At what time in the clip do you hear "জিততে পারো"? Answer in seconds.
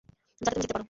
0.61-0.79